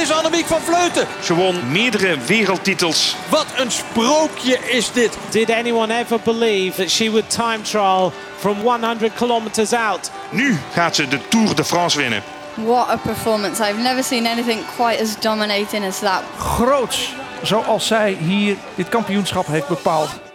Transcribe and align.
is 0.00 0.12
Annemiek 0.12 0.46
van 0.46 0.60
Vleuten. 0.60 1.06
Ze 1.22 1.34
won 1.34 1.70
meerdere 1.70 2.18
wereldtitels. 2.26 3.16
Wat 3.28 3.46
een 3.56 3.70
sprookje 3.70 4.58
is 4.58 4.92
dit. 4.92 5.18
Did 5.30 5.50
anyone 5.50 5.94
ever 5.94 6.20
believe 6.20 6.76
that 6.76 6.90
she 6.90 7.10
would 7.10 7.30
time 7.30 7.62
trial 7.62 8.12
from 8.38 8.56
100 8.60 9.14
kilometers 9.14 9.72
out? 9.72 10.10
Nu 10.30 10.58
gaat 10.72 10.94
ze 10.94 11.08
de 11.08 11.28
Tour 11.28 11.54
de 11.54 11.64
France 11.64 11.98
winnen. 11.98 12.22
What 12.54 12.88
a 12.88 12.96
performance. 12.96 13.68
I've 13.68 13.82
never 13.82 14.04
seen 14.04 14.26
anything 14.26 14.60
quite 14.76 15.02
as 15.02 15.18
dominating 15.20 15.86
as 15.86 15.98
that. 15.98 16.22
Groots, 16.38 17.14
zoals 17.42 17.86
zij 17.86 18.16
hier 18.20 18.56
dit 18.74 18.88
kampioenschap 18.88 19.46
heeft 19.46 19.68
bepaald. 19.68 20.29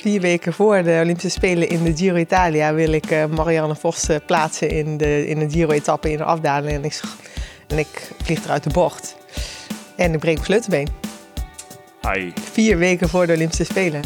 Vier 0.00 0.20
weken 0.20 0.52
voor 0.52 0.82
de 0.82 1.00
Olympische 1.02 1.28
Spelen 1.28 1.68
in 1.68 1.84
de 1.84 1.96
Giro 1.96 2.16
Italia 2.16 2.74
wil 2.74 2.92
ik 2.92 3.10
uh, 3.10 3.26
Marianne 3.26 3.74
Vos 3.74 4.08
uh, 4.08 4.16
plaatsen 4.26 4.70
in 4.70 4.96
de, 4.96 5.26
in 5.26 5.38
de 5.38 5.50
Giro-etappe 5.50 6.10
in 6.10 6.16
de 6.16 6.24
afdaling. 6.24 6.72
En 6.72 6.84
ik, 6.84 7.00
en 7.68 7.78
ik 7.78 8.10
vlieg 8.22 8.44
eruit 8.44 8.62
de 8.62 8.70
bocht. 8.70 9.16
En 9.96 10.12
ik 10.12 10.18
breek 10.18 10.34
mijn 10.34 10.46
sleutelbeen. 10.46 10.88
Ai. 12.00 12.32
Vier 12.52 12.78
weken 12.78 13.08
voor 13.08 13.26
de 13.26 13.32
Olympische 13.32 13.64
Spelen. 13.64 14.02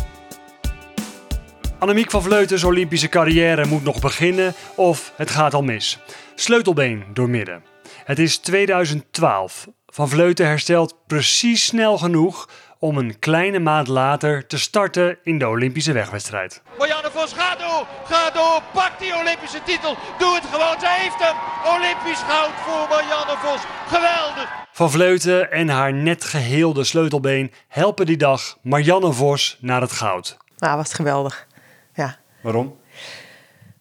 Annemiek 1.79 2.11
van 2.11 2.23
Vleuten's 2.23 2.65
Olympische 2.65 3.09
carrière 3.09 3.67
moet 3.67 3.85
nog 3.85 4.01
beginnen 4.01 4.55
of 4.75 5.13
het 5.17 5.31
gaat 5.31 5.55
al 5.55 5.63
mis. 5.63 5.99
Sleutelbeen 6.35 7.05
doormidden. 7.13 7.63
Het 8.05 8.19
is 8.19 8.37
2012. 8.37 9.69
Van 9.87 10.09
Vleuten 10.09 10.47
herstelt 10.47 10.95
precies 11.07 11.65
snel 11.65 11.99
genoeg 11.99 12.49
om 12.79 12.99
een 12.99 13.19
kleine 13.19 13.59
maand 13.59 13.89
later 13.89 14.47
te 14.47 14.59
starten 14.59 15.19
in 15.23 15.39
de 15.39 15.49
Olympische 15.49 15.93
wegwedstrijd. 15.93 16.63
Marianne 16.79 17.11
Vos, 17.11 17.33
ga 17.33 17.57
door, 17.57 17.87
ga 18.05 18.31
door, 18.31 18.63
pak 18.73 18.99
die 18.99 19.17
Olympische 19.17 19.63
titel. 19.65 19.97
Doe 20.19 20.35
het 20.35 20.45
gewoon, 20.53 20.81
zij 20.81 21.01
heeft 21.01 21.19
hem. 21.19 21.37
Olympisch 21.75 22.23
goud 22.29 22.55
voor 22.55 22.89
Marianne 22.89 23.37
Vos. 23.37 23.61
Geweldig. 23.87 24.49
Van 24.73 24.91
Vleuten 24.91 25.51
en 25.51 25.69
haar 25.69 25.93
net 25.93 26.25
geheelde 26.25 26.85
sleutelbeen 26.85 27.53
helpen 27.69 28.07
die 28.07 28.17
dag 28.17 28.57
Marianne 28.63 29.13
Vos 29.13 29.59
naar 29.61 29.81
het 29.81 29.93
goud. 29.93 30.37
Nou, 30.59 30.77
was 30.77 30.93
geweldig. 30.93 31.47
Ja. 31.95 32.17
Waarom? 32.41 32.77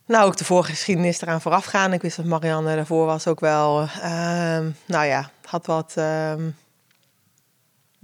Nou, 0.05 0.25
ook 0.25 0.37
de 0.37 0.45
voorgeschiedenis 0.45 1.21
eraan 1.21 1.41
voorafgaan. 1.41 1.93
Ik 1.93 2.01
wist 2.01 2.17
dat 2.17 2.25
Marianne 2.25 2.75
daarvoor 2.75 3.05
was 3.05 3.27
ook 3.27 3.39
wel, 3.39 3.81
uh, 3.81 4.59
nou 4.85 5.05
ja, 5.05 5.29
had 5.45 5.65
wat, 5.65 5.93
uh, 5.97 6.33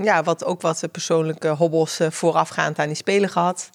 ja, 0.04 0.24
wat, 0.24 0.44
ook 0.44 0.62
wat 0.62 0.84
persoonlijke 0.92 1.48
hobbels 1.48 2.00
uh, 2.00 2.10
voorafgaand 2.10 2.80
aan 2.80 2.88
die 2.88 2.96
Spelen 2.96 3.30
gehad. 3.30 3.70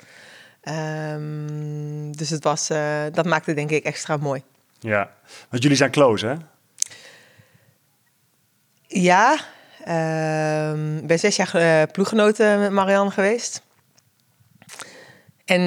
Um, 0.63 2.17
dus 2.17 2.31
het 2.31 2.45
was, 2.45 2.71
uh, 2.71 3.03
dat 3.13 3.27
maakte 3.27 3.55
denk 3.55 3.71
ik 3.71 3.85
extra 3.85 4.17
mooi. 4.17 4.43
Ja, 4.79 5.11
want 5.49 5.63
jullie 5.63 5.77
zijn 5.77 5.91
close, 5.91 6.27
hè? 6.27 6.35
Ja, 8.87 9.35
ik 11.01 11.07
ben 11.07 11.19
zes 11.19 11.37
jaar 11.37 11.57
uh, 11.57 11.83
ploeggenoten 11.93 12.61
met 12.61 12.71
Marianne 12.71 13.11
geweest. 13.11 13.63
En 15.45 15.63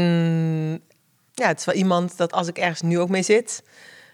ja, 1.33 1.47
het 1.47 1.59
is 1.59 1.65
wel 1.65 1.75
iemand 1.75 2.17
dat 2.17 2.31
als 2.31 2.47
ik 2.47 2.57
ergens 2.57 2.81
nu 2.81 2.99
ook 2.99 3.09
mee 3.09 3.23
zit, 3.23 3.63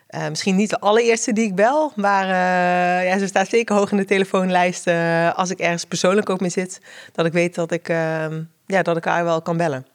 uh, 0.09 0.29
misschien 0.29 0.55
niet 0.55 0.69
de 0.69 0.79
allereerste 0.79 1.33
die 1.33 1.45
ik 1.45 1.55
bel, 1.55 1.91
maar 1.95 2.23
uh, 2.23 3.07
ja, 3.07 3.17
ze 3.17 3.27
staat 3.27 3.47
zeker 3.47 3.75
hoog 3.75 3.91
in 3.91 3.97
de 3.97 4.05
telefoonlijst 4.05 4.87
uh, 4.87 5.33
als 5.33 5.49
ik 5.49 5.59
ergens 5.59 5.85
persoonlijk 5.85 6.29
ook 6.29 6.39
mee 6.39 6.49
zit, 6.49 6.81
dat 7.11 7.25
ik 7.25 7.33
weet 7.33 7.55
dat 7.55 7.71
ik, 7.71 7.89
ehm, 7.89 8.43
ja, 8.65 8.81
dat 8.81 8.97
ik 8.97 9.05
haar 9.05 9.23
wel 9.23 9.41
kan 9.41 9.57
bellen. 9.57 9.85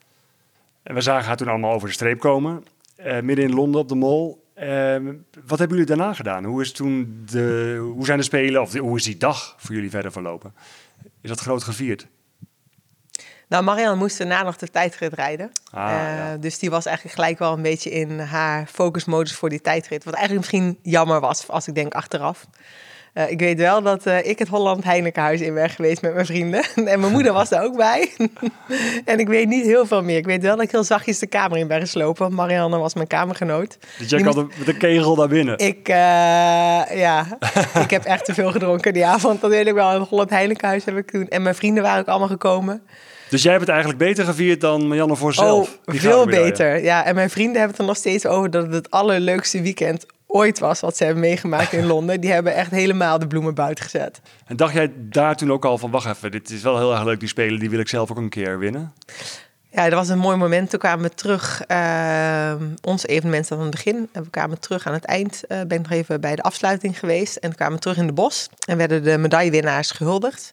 En 0.83 0.95
we 0.95 1.01
zagen 1.01 1.27
haar 1.27 1.37
toen 1.37 1.47
allemaal 1.47 1.73
over 1.73 1.87
de 1.87 1.93
streep 1.93 2.19
komen, 2.19 2.63
midden 3.21 3.45
in 3.45 3.53
Londen 3.53 3.81
op 3.81 3.89
de 3.89 3.95
Mall. 3.95 4.35
Ehm, 4.53 5.13
wat 5.45 5.59
hebben 5.59 5.77
jullie 5.77 5.95
daarna 5.95 6.13
gedaan? 6.13 6.43
Hoe, 6.43 6.61
is 6.61 6.71
toen 6.71 7.23
de, 7.31 7.77
hoe 7.93 8.05
zijn 8.05 8.17
de 8.17 8.23
Spelen, 8.23 8.61
of 8.61 8.73
hoe 8.73 8.97
is 8.97 9.03
die 9.03 9.17
dag 9.17 9.55
voor 9.57 9.75
jullie 9.75 9.89
verder 9.89 10.11
verlopen? 10.11 10.53
Is 11.21 11.29
dat 11.29 11.39
groot 11.39 11.63
gevierd? 11.63 12.07
Nou, 13.53 13.65
Marianne 13.65 13.95
moest 13.95 14.17
daarna 14.17 14.43
nog 14.43 14.57
de 14.57 14.67
tijdrit 14.67 15.13
rijden. 15.13 15.51
Ah, 15.71 15.89
uh, 15.89 15.95
ja. 15.95 16.37
Dus 16.37 16.59
die 16.59 16.69
was 16.69 16.85
eigenlijk 16.85 17.15
gelijk 17.15 17.39
wel 17.39 17.53
een 17.53 17.61
beetje 17.61 17.89
in 17.89 18.19
haar 18.19 18.67
focusmodus 18.71 19.33
voor 19.33 19.49
die 19.49 19.61
tijdrit. 19.61 20.03
Wat 20.03 20.13
eigenlijk 20.13 20.47
misschien 20.47 20.77
jammer 20.81 21.19
was, 21.19 21.47
als 21.47 21.67
ik 21.67 21.75
denk 21.75 21.93
achteraf. 21.93 22.47
Uh, 23.13 23.31
ik 23.31 23.39
weet 23.39 23.57
wel 23.57 23.81
dat 23.81 24.07
uh, 24.07 24.25
ik 24.25 24.39
het 24.39 24.47
Holland 24.47 24.83
Heinekenhuis 24.83 25.41
in 25.41 25.53
ben 25.53 25.69
geweest 25.69 26.01
met 26.01 26.13
mijn 26.13 26.25
vrienden. 26.25 26.63
en 26.75 26.99
mijn 26.99 27.11
moeder 27.11 27.33
was 27.33 27.49
daar 27.49 27.63
ook 27.63 27.77
bij. 27.77 28.11
en 29.05 29.19
ik 29.19 29.27
weet 29.27 29.47
niet 29.47 29.65
heel 29.65 29.85
veel 29.85 30.03
meer. 30.03 30.17
Ik 30.17 30.25
weet 30.25 30.41
wel 30.41 30.55
dat 30.55 30.65
ik 30.65 30.71
heel 30.71 30.83
zachtjes 30.83 31.19
de 31.19 31.27
kamer 31.27 31.57
in 31.57 31.67
ben 31.67 31.79
geslopen. 31.79 32.33
Marianne 32.33 32.77
was 32.77 32.93
mijn 32.93 33.07
kamergenoot. 33.07 33.77
Dus 33.97 34.09
jij 34.09 34.21
kwam 34.21 34.51
met 34.57 34.67
een 34.67 34.77
kegel 34.77 35.15
daar 35.15 35.27
binnen? 35.27 35.57
Ik, 35.57 35.89
uh, 35.89 35.95
ja, 36.95 37.25
ik 37.83 37.89
heb 37.89 38.03
echt 38.03 38.25
te 38.25 38.33
veel 38.33 38.51
gedronken 38.51 38.93
die 38.93 39.05
avond. 39.05 39.41
Dat 39.41 39.49
weet 39.49 39.67
ik 39.67 39.73
wel. 39.73 39.93
In 39.93 39.99
het 39.99 40.09
Holland 40.09 40.29
Heinekenhuis 40.29 40.85
heb 40.85 40.97
ik 40.97 41.11
toen. 41.11 41.27
En 41.27 41.41
mijn 41.41 41.55
vrienden 41.55 41.83
waren 41.83 41.99
ook 41.99 42.07
allemaal 42.07 42.27
gekomen. 42.27 42.83
Dus 43.33 43.41
jij 43.41 43.51
hebt 43.51 43.65
het 43.65 43.73
eigenlijk 43.73 44.03
beter 44.03 44.25
gevierd 44.25 44.61
dan 44.61 44.87
Marianne 44.87 45.15
voor 45.15 45.33
zelf? 45.33 45.77
Oh, 45.85 45.95
veel 45.95 46.25
beter. 46.25 46.83
Ja, 46.83 47.05
en 47.05 47.15
mijn 47.15 47.29
vrienden 47.29 47.55
hebben 47.55 47.71
het 47.71 47.79
er 47.79 47.85
nog 47.85 47.97
steeds 47.97 48.25
over 48.25 48.51
dat 48.51 48.63
het 48.63 48.73
het 48.73 48.91
allerleukste 48.91 49.61
weekend 49.61 50.05
ooit 50.27 50.59
was 50.59 50.79
wat 50.79 50.97
ze 50.97 51.03
hebben 51.03 51.21
meegemaakt 51.21 51.73
in 51.73 51.85
Londen. 51.93 52.21
Die 52.21 52.31
hebben 52.31 52.55
echt 52.55 52.71
helemaal 52.71 53.19
de 53.19 53.27
bloemen 53.27 53.53
buiten 53.53 53.83
gezet. 53.83 54.21
En 54.45 54.55
dacht 54.55 54.73
jij 54.73 54.91
daar 54.95 55.35
toen 55.35 55.51
ook 55.51 55.65
al 55.65 55.77
van, 55.77 55.91
wacht 55.91 56.07
even, 56.07 56.31
dit 56.31 56.49
is 56.49 56.61
wel 56.61 56.77
heel 56.77 56.93
erg 56.93 57.03
leuk, 57.03 57.19
die 57.19 57.29
spelen, 57.29 57.59
die 57.59 57.69
wil 57.69 57.79
ik 57.79 57.87
zelf 57.87 58.11
ook 58.11 58.17
een 58.17 58.29
keer 58.29 58.59
winnen? 58.59 58.93
Ja, 59.71 59.83
dat 59.83 59.93
was 59.93 60.09
een 60.09 60.17
mooi 60.17 60.37
moment. 60.37 60.69
Toen 60.69 60.79
kwamen 60.79 61.09
we 61.09 61.15
terug, 61.15 61.61
uh, 61.67 62.53
ons 62.81 63.05
evenement 63.05 63.51
aan 63.51 63.59
het 63.59 63.71
begin. 63.71 64.09
En 64.11 64.23
we 64.23 64.29
kwamen 64.29 64.59
terug 64.59 64.87
aan 64.87 64.93
het 64.93 65.05
eind. 65.05 65.43
Uh, 65.47 65.61
ben 65.67 65.77
ik 65.77 65.89
nog 65.89 65.91
even 65.91 66.21
bij 66.21 66.35
de 66.35 66.41
afsluiting 66.41 66.99
geweest. 66.99 67.35
En 67.35 67.55
kwamen 67.55 67.79
terug 67.79 67.97
in 67.97 68.07
de 68.07 68.13
bos. 68.13 68.49
En 68.67 68.77
werden 68.77 69.03
de 69.03 69.17
medaillewinnaars 69.17 69.91
gehuldigd. 69.91 70.51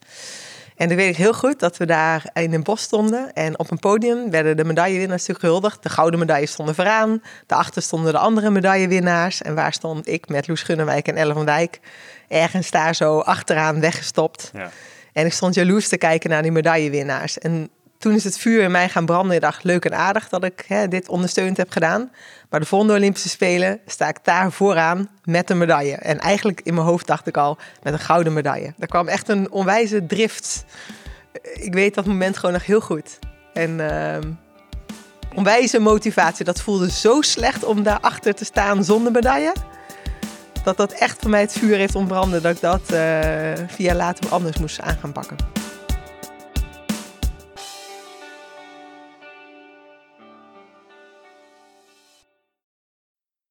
En 0.81 0.89
dan 0.89 0.97
weet 0.97 1.09
ik 1.09 1.17
heel 1.17 1.33
goed 1.33 1.59
dat 1.59 1.77
we 1.77 1.87
daar 1.87 2.31
in 2.33 2.53
een 2.53 2.63
bos 2.63 2.83
stonden. 2.83 3.33
En 3.33 3.59
op 3.59 3.71
een 3.71 3.79
podium 3.79 4.31
werden 4.31 4.57
de 4.57 4.65
medaillewinnaars 4.65 5.29
gehuldigd. 5.33 5.83
De 5.83 5.89
gouden 5.89 6.19
medailles 6.19 6.51
stonden 6.51 6.75
vooraan. 6.75 7.23
Daarachter 7.47 7.83
stonden 7.83 8.13
de 8.13 8.19
andere 8.19 8.51
medaillewinnaars. 8.51 9.43
En 9.43 9.55
waar 9.55 9.73
stond 9.73 10.09
ik 10.09 10.29
met 10.29 10.49
Loes 10.49 10.63
Gunnewijk 10.63 11.09
en 11.09 11.17
Elle 11.17 11.33
van 11.33 11.47
Dijk? 11.47 11.81
Ergens 12.29 12.71
daar 12.71 12.95
zo 12.95 13.19
achteraan 13.19 13.81
weggestopt. 13.81 14.51
Ja. 14.55 14.71
En 15.13 15.27
ik 15.27 15.33
stond 15.33 15.55
jaloers 15.55 15.89
te 15.89 15.97
kijken 15.97 16.31
naar 16.31 16.43
die 16.43 16.53
medaillewinnaars. 16.53 17.39
En 17.39 17.71
toen 18.01 18.15
is 18.15 18.25
het 18.25 18.39
vuur 18.39 18.63
in 18.63 18.71
mij 18.71 18.89
gaan 18.89 19.07
branden. 19.07 19.35
Ik 19.35 19.41
dacht, 19.41 19.65
leuk 19.65 19.85
en 19.85 19.95
aardig 19.95 20.29
dat 20.29 20.45
ik 20.45 20.65
hè, 20.67 20.89
dit 20.89 21.09
ondersteund 21.09 21.57
heb 21.57 21.71
gedaan. 21.71 22.11
Maar 22.51 22.61
de 22.61 22.67
volgende 22.67 22.95
Olympische 22.95 23.29
Spelen 23.29 23.81
sta 23.87 24.09
ik 24.09 24.17
daar 24.23 24.53
vooraan 24.53 25.09
met 25.25 25.51
een 25.51 25.59
medaille. 25.59 25.95
En 25.95 26.19
eigenlijk 26.19 26.61
in 26.65 26.75
mijn 26.75 26.87
hoofd 26.87 27.07
dacht 27.07 27.27
ik 27.27 27.37
al, 27.37 27.59
met 27.83 27.93
een 27.93 27.99
gouden 27.99 28.33
medaille. 28.33 28.75
Er 28.79 28.87
kwam 28.87 29.09
echt 29.09 29.29
een 29.29 29.51
onwijze 29.51 30.07
drift. 30.07 30.65
Ik 31.53 31.75
weet 31.75 31.95
dat 31.95 32.07
moment 32.07 32.37
gewoon 32.37 32.55
nog 32.55 32.67
heel 32.67 32.81
goed. 32.81 33.19
En 33.53 33.79
uh, 33.79 34.17
onwijze 35.35 35.79
motivatie. 35.79 36.45
Dat 36.45 36.61
voelde 36.61 36.91
zo 36.91 37.21
slecht 37.21 37.65
om 37.65 37.83
daarachter 37.83 38.35
te 38.35 38.45
staan 38.45 38.85
zonder 38.85 39.13
medaille. 39.13 39.53
Dat 40.65 40.77
dat 40.77 40.93
echt 40.93 41.21
voor 41.21 41.31
mij 41.31 41.41
het 41.41 41.53
vuur 41.53 41.77
heeft 41.77 41.95
ontbranden. 41.95 42.43
Dat 42.43 42.55
ik 42.55 42.61
dat 42.61 42.93
uh, 42.93 42.99
via 43.67 43.95
later 43.95 44.31
anders 44.31 44.59
moest 44.59 44.81
aan 44.81 44.99
gaan 45.01 45.13
pakken. 45.13 45.60